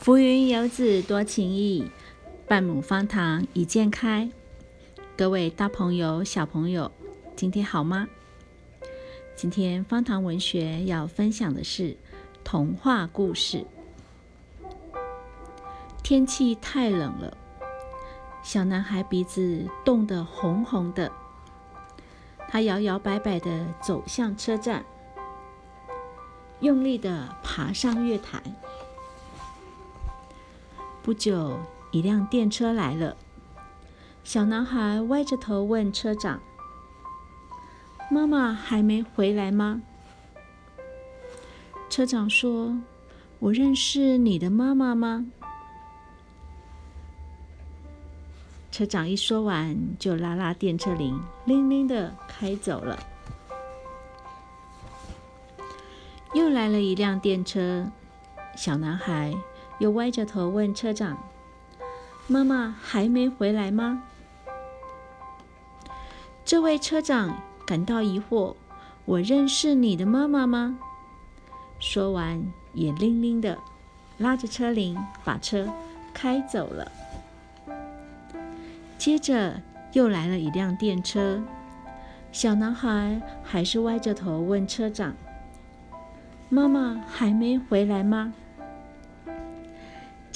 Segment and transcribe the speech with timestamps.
[0.00, 1.90] 浮云游子多情意，
[2.48, 4.30] 半亩方塘一鉴开。
[5.14, 6.90] 各位大朋友、小朋友，
[7.36, 8.08] 今天好吗？
[9.36, 11.94] 今天方塘文学要分享的是
[12.42, 13.66] 童话故事。
[16.02, 17.36] 天气太冷了，
[18.42, 21.12] 小男孩鼻子冻得红红的，
[22.48, 24.82] 他摇摇摆摆地走向车站，
[26.60, 28.42] 用力地爬上月台。
[31.10, 31.58] 不久，
[31.90, 33.16] 一辆电车来了。
[34.22, 36.40] 小男孩歪着头问车长
[38.12, 39.82] ：“妈妈还没回来吗？”
[41.90, 42.78] 车长说
[43.40, 45.26] ：“我认识你的妈妈吗？”
[48.70, 52.96] 车长一说完，就拉拉电车铃，铃铃的开走了。
[56.34, 57.90] 又来了一辆电车，
[58.56, 59.34] 小男孩。
[59.80, 61.18] 又歪着头问车长
[62.28, 64.04] ：“妈妈还没回来吗？”
[66.44, 68.54] 这位车长感到疑惑
[69.06, 70.78] ：“我认识你的妈妈吗？”
[71.80, 73.56] 说完，也拎拎的
[74.18, 75.66] 拉着车铃，把车
[76.12, 76.92] 开走了。
[78.98, 79.62] 接着
[79.94, 81.42] 又来了一辆电车，
[82.32, 85.14] 小男孩还是歪着头问车长
[86.50, 88.34] ：“妈妈还没回来吗？”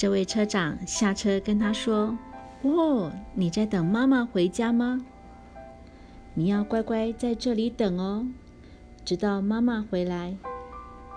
[0.05, 2.15] 这位车长下车跟他说
[2.61, 5.03] ：“哦，你在等妈妈回家吗？
[6.35, 8.27] 你要乖乖在这里等哦，
[9.03, 10.37] 直到妈妈回来。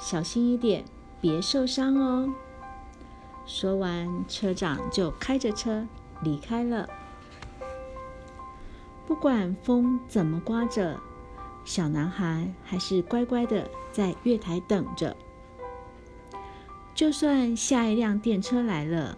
[0.00, 0.86] 小心一点，
[1.20, 2.32] 别受伤哦。”
[3.44, 5.86] 说完，车长就开着车
[6.22, 6.88] 离开了。
[9.06, 10.98] 不管风怎么刮着，
[11.62, 15.14] 小男孩还是乖乖的在月台等着。
[16.98, 19.16] 就算下一辆电车来了，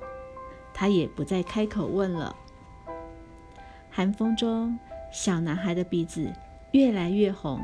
[0.74, 2.36] 他也不再开口问了。
[3.88, 4.78] 寒风中，
[5.10, 6.30] 小男孩的鼻子
[6.72, 7.58] 越来越红，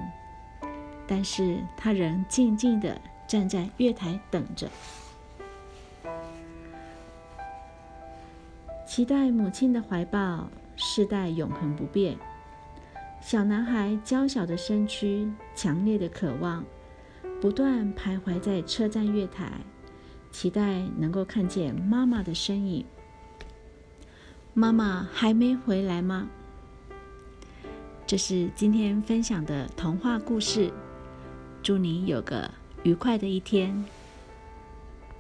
[1.07, 2.99] 但是他仍静静的
[3.29, 4.71] 站在月台等着，
[8.87, 12.17] 期待母亲的怀抱，世代永恒不变。
[13.21, 16.65] 小男孩娇小的身躯，强烈的渴望，
[17.39, 19.51] 不断徘徊在车站月台。
[20.39, 22.85] 期待能够看见妈妈的身影。
[24.53, 26.29] 妈妈还没回来吗？
[28.07, 30.71] 这是今天分享的童话故事。
[31.63, 32.51] 祝你有个
[32.83, 33.83] 愉快的一天。